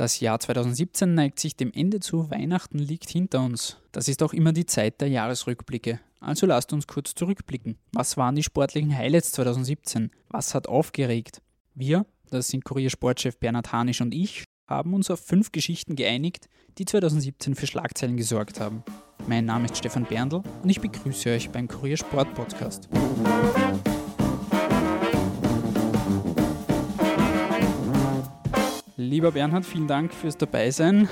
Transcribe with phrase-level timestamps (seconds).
[0.00, 3.76] Das Jahr 2017 neigt sich dem Ende zu, Weihnachten liegt hinter uns.
[3.92, 6.00] Das ist auch immer die Zeit der Jahresrückblicke.
[6.20, 7.76] Also lasst uns kurz zurückblicken.
[7.92, 10.10] Was waren die sportlichen Highlights 2017?
[10.30, 11.42] Was hat aufgeregt?
[11.74, 16.48] Wir, das sind Kuriersportchef Bernhard Hanisch und ich, haben uns auf fünf Geschichten geeinigt,
[16.78, 18.82] die 2017 für Schlagzeilen gesorgt haben.
[19.26, 22.88] Mein Name ist Stefan Berndl und ich begrüße euch beim Kuriersport Podcast.
[29.00, 31.08] Lieber Bernhard, vielen Dank fürs Dabeisein.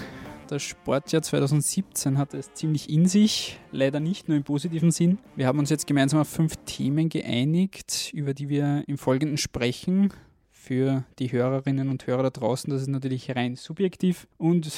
[0.46, 5.16] Das Sportjahr 2017 hatte es ziemlich in sich, leider nicht nur im positiven Sinn.
[5.36, 10.12] Wir haben uns jetzt gemeinsam auf fünf Themen geeinigt, über die wir im Folgenden sprechen.
[10.50, 14.70] Für die Hörerinnen und Hörer da draußen, das ist natürlich rein subjektiv und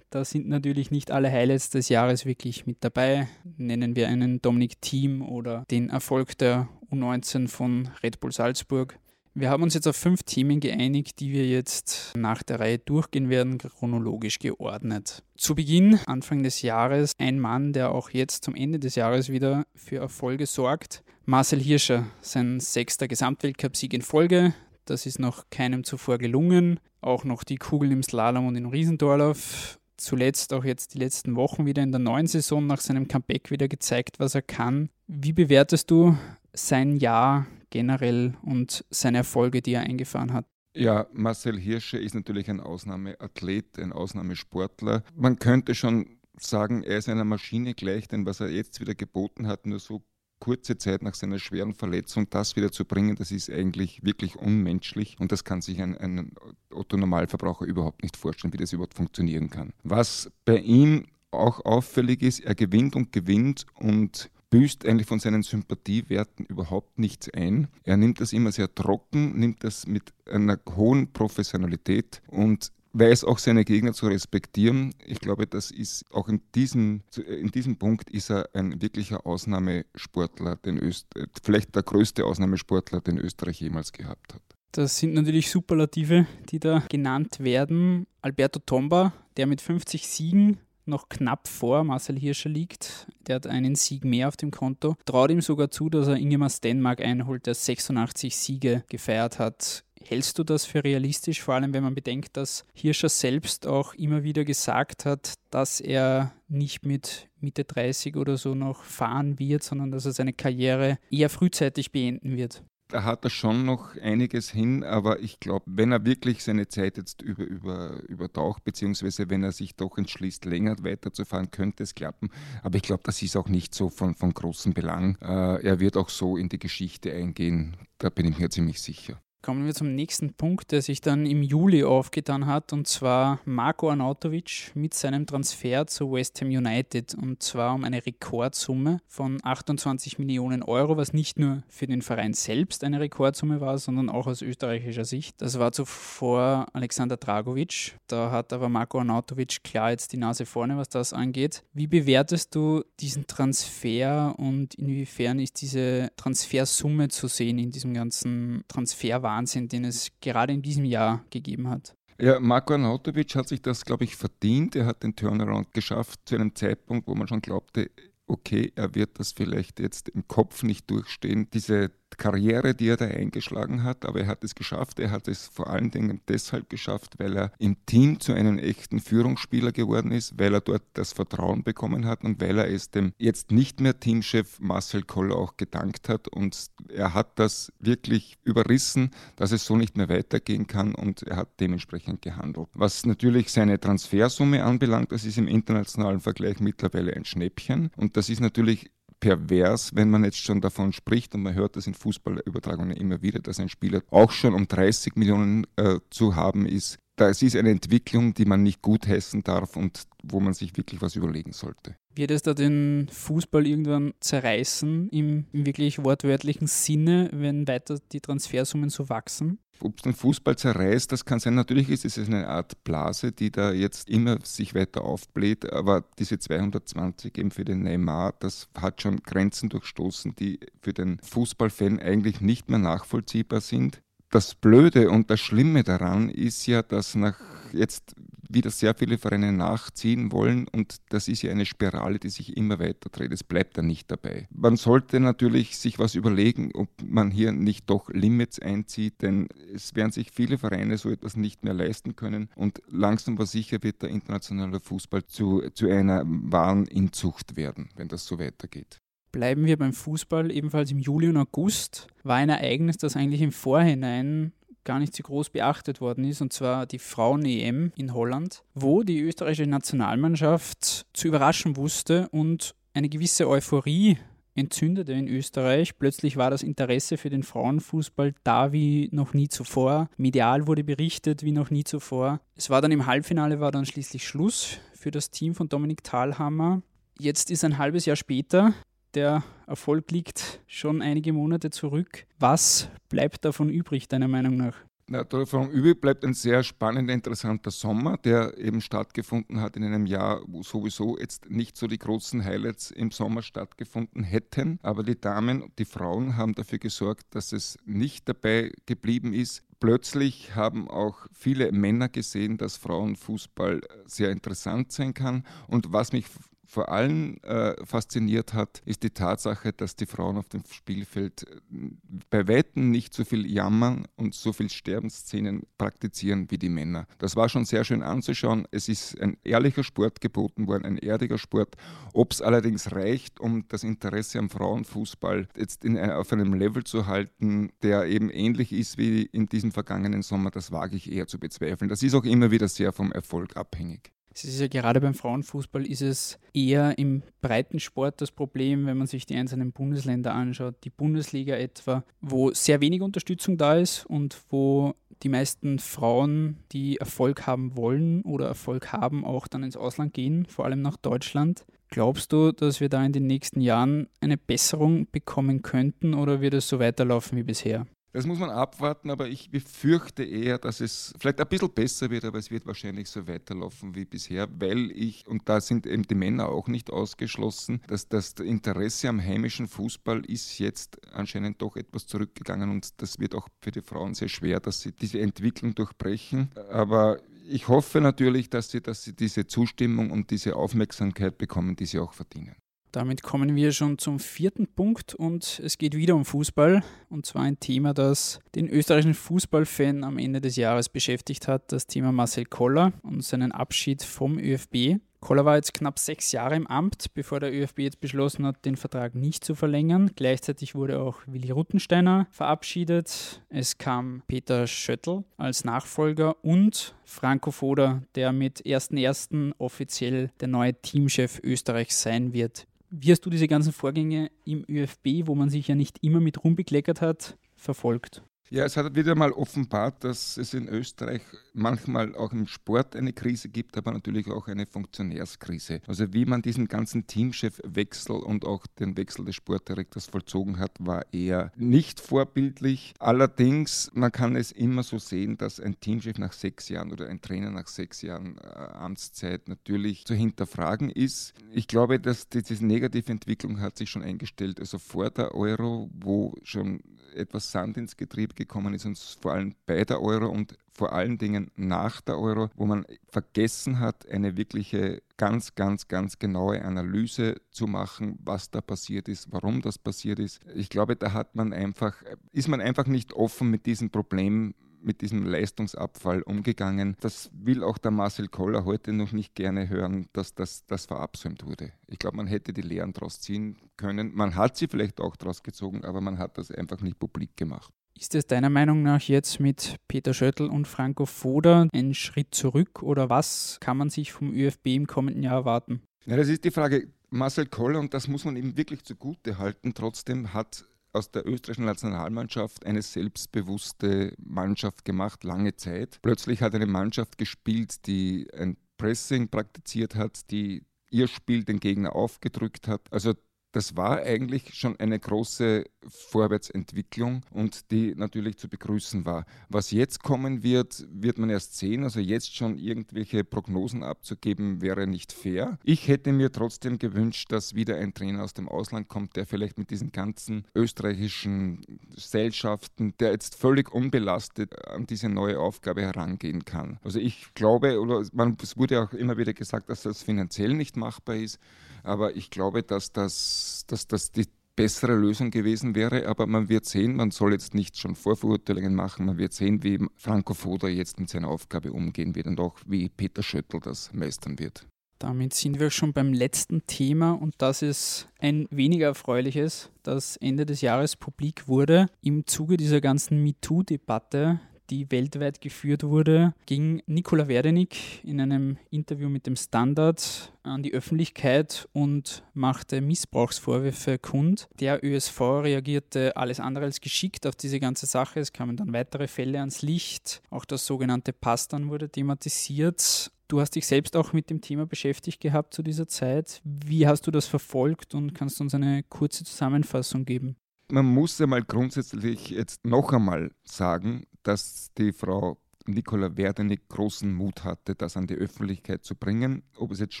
[0.10, 3.26] da sind natürlich nicht alle Highlights des Jahres wirklich mit dabei.
[3.56, 8.96] Nennen wir einen Dominik Thiem oder den Erfolg der U19 von Red Bull Salzburg.
[9.32, 13.30] Wir haben uns jetzt auf fünf Themen geeinigt, die wir jetzt nach der Reihe durchgehen
[13.30, 15.22] werden, chronologisch geordnet.
[15.36, 19.64] Zu Beginn, Anfang des Jahres, ein Mann, der auch jetzt zum Ende des Jahres wieder
[19.76, 21.04] für Erfolge sorgt.
[21.26, 24.52] Marcel Hirscher, sein sechster Gesamtweltcupsieg in Folge.
[24.84, 26.80] Das ist noch keinem zuvor gelungen.
[27.00, 29.78] Auch noch die Kugeln im Slalom und im Riesentorlauf.
[29.96, 33.68] Zuletzt auch jetzt die letzten Wochen wieder in der neuen Saison nach seinem Comeback wieder
[33.68, 34.88] gezeigt, was er kann.
[35.06, 36.16] Wie bewertest du
[36.52, 40.46] sein Jahr generell und seine Erfolge, die er eingefahren hat.
[40.74, 45.02] Ja, Marcel Hirsche ist natürlich ein Ausnahmeathlet, ein Ausnahmesportler.
[45.16, 49.48] Man könnte schon sagen, er ist einer Maschine gleich, denn was er jetzt wieder geboten
[49.48, 50.02] hat, nur so
[50.38, 55.16] kurze Zeit nach seiner schweren Verletzung das wieder zu bringen, das ist eigentlich wirklich unmenschlich
[55.20, 56.32] und das kann sich ein, ein
[56.72, 59.72] Otto-Normalverbraucher überhaupt nicht vorstellen, wie das überhaupt funktionieren kann.
[59.82, 65.42] Was bei ihm auch auffällig ist, er gewinnt und gewinnt und büßt eigentlich von seinen
[65.42, 67.68] Sympathiewerten überhaupt nichts ein.
[67.84, 73.38] Er nimmt das immer sehr trocken, nimmt das mit einer hohen Professionalität und weiß auch
[73.38, 74.92] seine Gegner zu respektieren.
[75.06, 80.56] Ich glaube, das ist auch in diesem, in diesem Punkt ist er ein wirklicher Ausnahmesportler,
[80.56, 81.06] den Öst,
[81.42, 84.42] vielleicht der größte Ausnahmesportler, den Österreich jemals gehabt hat.
[84.72, 88.06] Das sind natürlich Superlative, die da genannt werden.
[88.22, 93.06] Alberto Tomba, der mit 50 Siegen noch knapp vor Marcel Hirscher liegt.
[93.26, 94.96] Der hat einen Sieg mehr auf dem Konto.
[95.04, 99.84] Traut ihm sogar zu, dass er Ingemar Stenmark einholt, der 86 Siege gefeiert hat.
[100.02, 104.22] Hältst du das für realistisch, vor allem wenn man bedenkt, dass Hirscher selbst auch immer
[104.22, 109.90] wieder gesagt hat, dass er nicht mit Mitte 30 oder so noch fahren wird, sondern
[109.90, 112.64] dass er seine Karriere eher frühzeitig beenden wird?
[112.90, 116.96] Da hat er schon noch einiges hin, aber ich glaube, wenn er wirklich seine Zeit
[116.96, 122.30] jetzt über, über, übertaucht, beziehungsweise wenn er sich doch entschließt, länger weiterzufahren, könnte es klappen.
[122.62, 125.16] Aber ich glaube, das ist auch nicht so von, von großem Belang.
[125.22, 129.20] Äh, er wird auch so in die Geschichte eingehen, da bin ich mir ziemlich sicher.
[129.42, 133.88] Kommen wir zum nächsten Punkt, der sich dann im Juli aufgetan hat, und zwar Marco
[133.88, 140.18] Arnautovic mit seinem Transfer zu West Ham United, und zwar um eine Rekordsumme von 28
[140.18, 144.42] Millionen Euro, was nicht nur für den Verein selbst eine Rekordsumme war, sondern auch aus
[144.42, 145.40] österreichischer Sicht.
[145.40, 150.76] Das war zuvor Alexander Dragovic, da hat aber Marco Arnautovic klar jetzt die Nase vorne,
[150.76, 151.64] was das angeht.
[151.72, 158.64] Wie bewertest du diesen Transfer und inwiefern ist diese Transfersumme zu sehen in diesem ganzen
[158.68, 159.29] Transferwahn?
[159.30, 161.94] Wahnsinn, den es gerade in diesem Jahr gegeben hat.
[162.20, 164.76] Ja, Marko Arnautovic hat sich das, glaube ich, verdient.
[164.76, 167.90] Er hat den Turnaround geschafft zu einem Zeitpunkt, wo man schon glaubte,
[168.26, 171.48] okay, er wird das vielleicht jetzt im Kopf nicht durchstehen.
[171.52, 175.00] Diese Karriere, die er da eingeschlagen hat, aber er hat es geschafft.
[175.00, 179.00] Er hat es vor allen Dingen deshalb geschafft, weil er im Team zu einem echten
[179.00, 183.14] Führungsspieler geworden ist, weil er dort das Vertrauen bekommen hat und weil er es dem
[183.16, 186.28] jetzt nicht mehr Teamchef Marcel Koller auch gedankt hat.
[186.28, 191.36] Und er hat das wirklich überrissen, dass es so nicht mehr weitergehen kann und er
[191.36, 192.68] hat dementsprechend gehandelt.
[192.74, 198.28] Was natürlich seine Transfersumme anbelangt, das ist im internationalen Vergleich mittlerweile ein Schnäppchen und das
[198.28, 202.96] ist natürlich pervers, wenn man jetzt schon davon spricht und man hört das in Fußballübertragungen
[202.96, 206.98] immer wieder, dass ein Spieler auch schon um 30 Millionen äh, zu haben ist.
[207.20, 211.16] Das ist eine Entwicklung, die man nicht gutheißen darf und wo man sich wirklich was
[211.16, 211.94] überlegen sollte.
[212.14, 218.20] Wird es da den Fußball irgendwann zerreißen im, im wirklich wortwörtlichen Sinne, wenn weiter die
[218.20, 219.58] Transfersummen so wachsen?
[219.82, 221.54] ob es den Fußball zerreißt, das kann sein.
[221.54, 226.38] Natürlich ist es eine Art Blase, die da jetzt immer sich weiter aufbläht, aber diese
[226.38, 232.42] 220 eben für den Neymar, das hat schon Grenzen durchstoßen, die für den Fußballfan eigentlich
[232.42, 234.02] nicht mehr nachvollziehbar sind.
[234.30, 237.40] Das Blöde und das Schlimme daran ist ja, dass nach
[237.72, 238.14] jetzt
[238.48, 242.78] wieder sehr viele Vereine nachziehen wollen und das ist ja eine Spirale, die sich immer
[242.78, 243.32] weiter dreht.
[243.32, 244.48] Es bleibt dann nicht dabei.
[244.50, 249.94] Man sollte natürlich sich was überlegen, ob man hier nicht doch Limits einzieht, denn es
[249.94, 254.02] werden sich viele Vereine so etwas nicht mehr leisten können und langsam aber sicher wird
[254.02, 259.00] der internationale Fußball zu, zu einer wahren Inzucht werden, wenn das so weitergeht.
[259.32, 260.50] Bleiben wir beim Fußball.
[260.50, 264.52] Ebenfalls im Juli und August war ein Ereignis, das eigentlich im Vorhinein
[264.84, 269.20] gar nicht so groß beachtet worden ist, und zwar die Frauen-EM in Holland, wo die
[269.20, 274.18] österreichische Nationalmannschaft zu überraschen wusste und eine gewisse Euphorie
[274.54, 275.98] entzündete in Österreich.
[275.98, 280.08] Plötzlich war das Interesse für den Frauenfußball da wie noch nie zuvor.
[280.16, 282.40] Medial wurde berichtet wie noch nie zuvor.
[282.56, 286.82] Es war dann im Halbfinale, war dann schließlich Schluss für das Team von Dominik Thalhammer.
[287.18, 288.74] Jetzt ist ein halbes Jahr später
[289.14, 292.26] der Erfolg liegt schon einige Monate zurück.
[292.38, 294.76] Was bleibt davon übrig, deiner Meinung nach?
[295.12, 300.06] Na, davon übrig bleibt ein sehr spannender, interessanter Sommer, der eben stattgefunden hat in einem
[300.06, 304.78] Jahr, wo sowieso jetzt nicht so die großen Highlights im Sommer stattgefunden hätten.
[304.82, 309.64] Aber die Damen und die Frauen haben dafür gesorgt, dass es nicht dabei geblieben ist.
[309.80, 315.44] Plötzlich haben auch viele Männer gesehen, dass Frauenfußball sehr interessant sein kann.
[315.66, 316.26] Und was mich
[316.70, 321.90] vor allem äh, fasziniert hat, ist die Tatsache, dass die Frauen auf dem Spielfeld äh,
[322.30, 327.08] bei Weitem nicht so viel jammern und so viel Sterbensszenen praktizieren wie die Männer.
[327.18, 328.68] Das war schon sehr schön anzuschauen.
[328.70, 331.74] Es ist ein ehrlicher Sport geboten worden, ein erdiger Sport.
[332.12, 337.08] Ob es allerdings reicht, um das Interesse am Frauenfußball jetzt in, auf einem Level zu
[337.08, 341.40] halten, der eben ähnlich ist wie in diesem vergangenen Sommer, das wage ich eher zu
[341.40, 341.88] bezweifeln.
[341.88, 344.12] Das ist auch immer wieder sehr vom Erfolg abhängig.
[344.44, 349.06] Es ist ja gerade beim Frauenfußball ist es eher im Breitensport das Problem, wenn man
[349.06, 354.40] sich die einzelnen Bundesländer anschaut, die Bundesliga etwa, wo sehr wenig Unterstützung da ist und
[354.50, 360.14] wo die meisten Frauen, die Erfolg haben wollen oder Erfolg haben, auch dann ins Ausland
[360.14, 361.64] gehen, vor allem nach Deutschland.
[361.88, 366.54] Glaubst du, dass wir da in den nächsten Jahren eine Besserung bekommen könnten oder wird
[366.54, 367.86] es so weiterlaufen wie bisher?
[368.12, 372.24] Das muss man abwarten, aber ich befürchte eher, dass es vielleicht ein bisschen besser wird,
[372.24, 376.16] aber es wird wahrscheinlich so weiterlaufen wie bisher, weil ich, und da sind eben die
[376.16, 382.06] Männer auch nicht ausgeschlossen, dass das Interesse am heimischen Fußball ist jetzt anscheinend doch etwas
[382.06, 386.50] zurückgegangen und das wird auch für die Frauen sehr schwer, dass sie diese Entwicklung durchbrechen.
[386.70, 391.86] Aber ich hoffe natürlich, dass sie, dass sie diese Zustimmung und diese Aufmerksamkeit bekommen, die
[391.86, 392.56] sie auch verdienen.
[392.92, 397.42] Damit kommen wir schon zum vierten Punkt und es geht wieder um Fußball und zwar
[397.42, 402.46] ein Thema, das den österreichischen Fußballfan am Ende des Jahres beschäftigt hat, das Thema Marcel
[402.46, 405.00] Koller und seinen Abschied vom ÖFB.
[405.20, 408.76] Koller war jetzt knapp sechs Jahre im Amt, bevor der ÖFB jetzt beschlossen hat, den
[408.76, 410.10] Vertrag nicht zu verlängern.
[410.16, 413.42] Gleichzeitig wurde auch Willi Ruttensteiner verabschiedet.
[413.50, 419.52] Es kam Peter Schöttl als Nachfolger und Franco Foda, der mit 1.1.
[419.58, 422.66] offiziell der neue Teamchef Österreichs sein wird.
[422.92, 426.42] Wie hast du diese ganzen Vorgänge im ÖFB, wo man sich ja nicht immer mit
[426.42, 428.24] rumbekleckert hat, verfolgt?
[428.52, 431.22] Ja, es hat wieder mal offenbart, dass es in Österreich
[431.54, 435.80] manchmal auch im Sport eine Krise gibt, aber natürlich auch eine Funktionärskrise.
[435.86, 441.04] Also wie man diesen ganzen Teamchefwechsel und auch den Wechsel des Sportdirektors vollzogen hat, war
[441.12, 442.92] eher nicht vorbildlich.
[442.98, 447.20] Allerdings, man kann es immer so sehen, dass ein Teamchef nach sechs Jahren oder ein
[447.20, 451.34] Trainer nach sechs Jahren äh, Amtszeit natürlich zu hinterfragen ist.
[451.52, 456.34] Ich glaube, dass diese negative Entwicklung hat sich schon eingestellt, also vor der Euro, wo
[456.42, 456.80] schon
[457.14, 461.18] etwas Sand ins Getriebe gekommen ist und vor allem bei der Euro und vor allen
[461.18, 467.40] Dingen nach der Euro, wo man vergessen hat, eine wirkliche ganz, ganz, ganz genaue Analyse
[467.50, 470.40] zu machen, was da passiert ist, warum das passiert ist.
[470.54, 471.94] Ich glaube, da hat man einfach,
[472.32, 476.96] ist man einfach nicht offen mit diesem Problem mit diesem Leistungsabfall umgegangen.
[477.00, 481.46] Das will auch der Marcel Koller heute noch nicht gerne hören, dass das, das verabsäumt
[481.46, 481.72] wurde.
[481.86, 484.14] Ich glaube, man hätte die Lehren daraus ziehen können.
[484.14, 487.72] Man hat sie vielleicht auch daraus gezogen, aber man hat das einfach nicht publik gemacht.
[487.98, 492.82] Ist es deiner Meinung nach jetzt mit Peter Schöttl und Franco Foda ein Schritt zurück
[492.82, 495.82] oder was kann man sich vom ÖFB im kommenden Jahr erwarten?
[496.06, 496.88] Ja, das ist die Frage.
[497.10, 501.64] Marcel Koller, und das muss man ihm wirklich zugute halten, trotzdem hat aus der österreichischen
[501.66, 505.98] Nationalmannschaft eine selbstbewusste Mannschaft gemacht, lange Zeit.
[506.02, 511.94] Plötzlich hat eine Mannschaft gespielt, die ein Pressing praktiziert hat, die ihr Spiel den Gegner
[511.94, 512.92] aufgedrückt hat.
[512.92, 513.14] Also
[513.52, 519.24] das war eigentlich schon eine große Vorwärtsentwicklung und die natürlich zu begrüßen war.
[519.48, 521.84] Was jetzt kommen wird, wird man erst sehen.
[521.84, 525.58] Also jetzt schon irgendwelche Prognosen abzugeben, wäre nicht fair.
[525.64, 529.58] Ich hätte mir trotzdem gewünscht, dass wieder ein Trainer aus dem Ausland kommt, der vielleicht
[529.58, 531.62] mit diesen ganzen österreichischen
[531.94, 536.78] Gesellschaften, der jetzt völlig unbelastet an diese neue Aufgabe herangehen kann.
[536.82, 540.76] Also ich glaube, oder man, es wurde auch immer wieder gesagt, dass das finanziell nicht
[540.76, 541.38] machbar ist,
[541.82, 544.26] aber ich glaube, dass das, dass das die
[544.56, 549.06] bessere Lösung gewesen wäre, aber man wird sehen, man soll jetzt nicht schon Vorverurteilungen machen,
[549.06, 552.88] man wird sehen, wie Franco Foda jetzt mit seiner Aufgabe umgehen wird und auch wie
[552.88, 554.66] Peter Schöttl das meistern wird.
[555.00, 560.44] Damit sind wir schon beim letzten Thema und das ist ein weniger erfreuliches, das Ende
[560.44, 561.86] des Jahres publik wurde.
[562.02, 564.40] Im Zuge dieser ganzen MeToo-Debatte
[564.70, 570.72] die weltweit geführt wurde, ging Nikola Werdenig in einem Interview mit dem Standard an die
[570.72, 574.48] Öffentlichkeit und machte Missbrauchsvorwürfe kund.
[574.60, 578.20] Der ÖSV reagierte alles andere als geschickt auf diese ganze Sache.
[578.20, 580.22] Es kamen dann weitere Fälle ans Licht.
[580.30, 583.10] Auch das sogenannte Pastern wurde thematisiert.
[583.28, 586.40] Du hast dich selbst auch mit dem Thema beschäftigt gehabt zu dieser Zeit.
[586.42, 590.36] Wie hast du das verfolgt und kannst du uns eine kurze Zusammenfassung geben?
[590.72, 597.44] Man muss einmal grundsätzlich jetzt noch einmal sagen, dass die Frau Nicola Werdenig großen Mut
[597.44, 599.42] hatte, das an die Öffentlichkeit zu bringen.
[599.56, 600.00] Ob es jetzt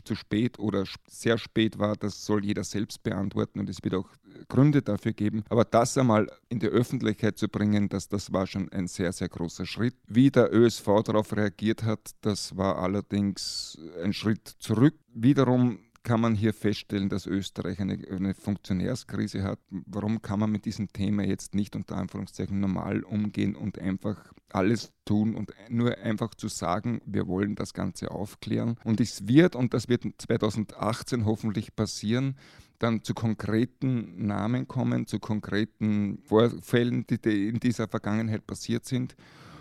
[0.04, 4.08] zu spät oder sehr spät war, das soll jeder selbst beantworten und es wird auch
[4.48, 5.44] Gründe dafür geben.
[5.48, 9.28] Aber das einmal in die Öffentlichkeit zu bringen, das, das war schon ein sehr, sehr
[9.28, 9.94] großer Schritt.
[10.06, 14.94] Wie der ÖSV darauf reagiert hat, das war allerdings ein Schritt zurück.
[15.12, 19.58] Wiederum kann man hier feststellen, dass Österreich eine, eine, Funktionärskrise hat.
[19.68, 24.92] Warum kann man mit diesem Thema jetzt nicht unter Anführungszeichen normal umgehen und einfach alles
[25.04, 28.76] tun und nur einfach zu sagen, wir wollen das Ganze aufklären.
[28.84, 32.36] Und es wird, und das wird 2018 hoffentlich passieren,
[32.78, 39.14] dann zu konkreten Namen kommen, zu konkreten Vorfällen, die in dieser Vergangenheit passiert sind.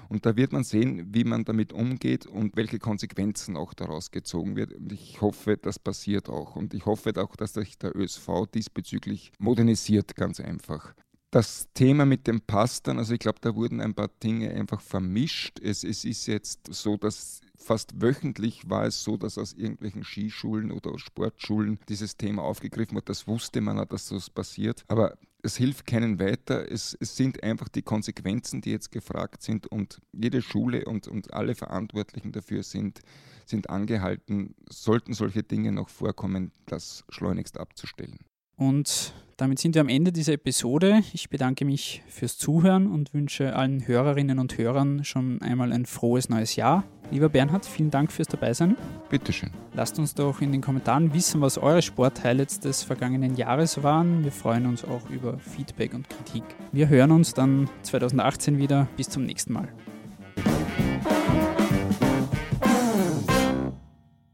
[0.10, 4.56] Und da wird man sehen, wie man damit umgeht und welche Konsequenzen auch daraus gezogen
[4.56, 4.74] wird.
[4.74, 6.56] Und ich hoffe, das passiert auch.
[6.56, 10.96] Und ich hoffe auch, dass sich der ÖSV diesbezüglich modernisiert, ganz einfach.
[11.32, 15.60] Das Thema mit dem Pastern, also ich glaube, da wurden ein paar Dinge einfach vermischt.
[15.60, 20.72] Es, es ist jetzt so, dass fast wöchentlich war es so, dass aus irgendwelchen Skischulen
[20.72, 23.10] oder aus Sportschulen dieses Thema aufgegriffen wird.
[23.10, 24.84] Das wusste man, dass das passiert.
[24.88, 26.72] Aber es hilft keinen weiter.
[26.72, 31.34] Es, es, sind einfach die Konsequenzen, die jetzt gefragt sind und jede Schule und, und
[31.34, 33.00] alle Verantwortlichen dafür sind,
[33.46, 38.20] sind angehalten, sollten solche Dinge noch vorkommen, das schleunigst abzustellen.
[38.60, 41.02] Und damit sind wir am Ende dieser Episode.
[41.14, 46.28] Ich bedanke mich fürs Zuhören und wünsche allen Hörerinnen und Hörern schon einmal ein frohes
[46.28, 46.84] neues Jahr.
[47.10, 48.76] Lieber Bernhard, vielen Dank fürs Dabeisein.
[49.10, 49.52] Bitteschön.
[49.74, 54.26] Lasst uns doch in den Kommentaren wissen, was eure Sporthighlights des vergangenen Jahres waren.
[54.26, 56.44] Wir freuen uns auch über Feedback und Kritik.
[56.74, 58.90] Wir hören uns dann 2018 wieder.
[58.98, 59.70] Bis zum nächsten Mal.